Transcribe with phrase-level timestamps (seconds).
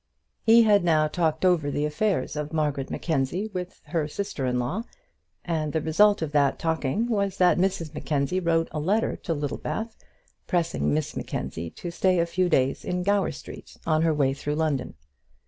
[0.41, 4.81] He had now talked over the affairs of Margaret Mackenzie with her sister in law,
[5.45, 9.95] and the result of that talking was that Mrs Mackenzie wrote a letter to Littlebath,
[10.47, 14.55] pressing Miss Mackenzie to stay a few days in Gower Street, on her way through
[14.55, 14.95] London.